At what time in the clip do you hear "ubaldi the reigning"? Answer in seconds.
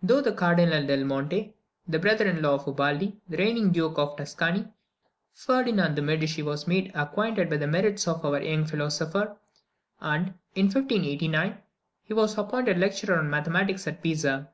2.66-3.70